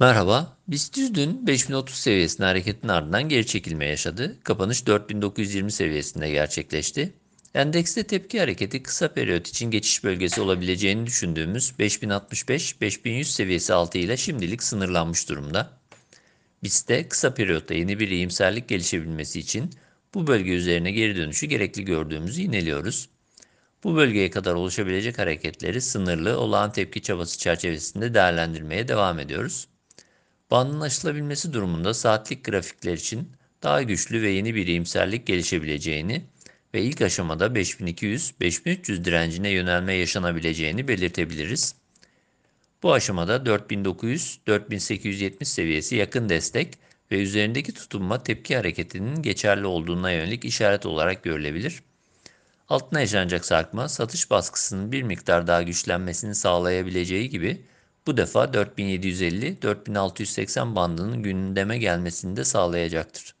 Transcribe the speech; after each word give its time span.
Merhaba, 0.00 0.56
BIST 0.68 0.96
dün 1.14 1.46
5030 1.46 1.96
seviyesinde 1.96 2.46
hareketin 2.46 2.88
ardından 2.88 3.28
geri 3.28 3.46
çekilme 3.46 3.86
yaşadı. 3.86 4.36
Kapanış 4.44 4.86
4920 4.86 5.72
seviyesinde 5.72 6.30
gerçekleşti. 6.30 7.12
Endekste 7.54 8.02
tepki 8.02 8.40
hareketi 8.40 8.82
kısa 8.82 9.12
periyot 9.12 9.48
için 9.48 9.70
geçiş 9.70 10.04
bölgesi 10.04 10.40
olabileceğini 10.40 11.06
düşündüğümüz 11.06 11.70
5065-5100 11.78 13.24
seviyesi 13.24 13.74
altı 13.74 13.98
ile 13.98 14.16
şimdilik 14.16 14.62
sınırlanmış 14.62 15.28
durumda. 15.28 15.70
BIST'te 16.62 17.08
kısa 17.08 17.34
periyotta 17.34 17.74
yeni 17.74 18.00
bir 18.00 18.08
iyimserlik 18.08 18.68
gelişebilmesi 18.68 19.40
için 19.40 19.70
bu 20.14 20.26
bölge 20.26 20.52
üzerine 20.52 20.90
geri 20.90 21.16
dönüşü 21.16 21.46
gerekli 21.46 21.84
gördüğümüzü 21.84 22.42
yineliyoruz. 22.42 23.08
Bu 23.84 23.96
bölgeye 23.96 24.30
kadar 24.30 24.54
oluşabilecek 24.54 25.18
hareketleri 25.18 25.80
sınırlı 25.80 26.40
olağan 26.40 26.72
tepki 26.72 27.02
çabası 27.02 27.38
çerçevesinde 27.38 28.14
değerlendirmeye 28.14 28.88
devam 28.88 29.18
ediyoruz. 29.18 29.68
Bandın 30.50 30.80
aşılabilmesi 30.80 31.52
durumunda 31.52 31.94
saatlik 31.94 32.44
grafikler 32.44 32.92
için 32.92 33.32
daha 33.62 33.82
güçlü 33.82 34.22
ve 34.22 34.30
yeni 34.30 34.54
bir 34.54 34.66
iyimserlik 34.66 35.26
gelişebileceğini 35.26 36.24
ve 36.74 36.82
ilk 36.82 37.02
aşamada 37.02 37.46
5200-5300 37.46 39.04
direncine 39.04 39.50
yönelme 39.50 39.94
yaşanabileceğini 39.94 40.88
belirtebiliriz. 40.88 41.74
Bu 42.82 42.92
aşamada 42.92 43.36
4900-4870 43.36 45.44
seviyesi 45.44 45.96
yakın 45.96 46.28
destek 46.28 46.74
ve 47.10 47.22
üzerindeki 47.22 47.74
tutunma 47.74 48.22
tepki 48.22 48.56
hareketinin 48.56 49.22
geçerli 49.22 49.66
olduğuna 49.66 50.12
yönelik 50.12 50.44
işaret 50.44 50.86
olarak 50.86 51.22
görülebilir. 51.22 51.82
Altına 52.68 53.00
yaşanacak 53.00 53.44
sarkma 53.44 53.88
satış 53.88 54.30
baskısının 54.30 54.92
bir 54.92 55.02
miktar 55.02 55.46
daha 55.46 55.62
güçlenmesini 55.62 56.34
sağlayabileceği 56.34 57.28
gibi 57.28 57.62
bu 58.08 58.16
defa 58.16 58.44
4750-4680 58.44 60.76
bandının 60.76 61.22
gündeme 61.22 61.78
gelmesini 61.78 62.36
de 62.36 62.44
sağlayacaktır. 62.44 63.37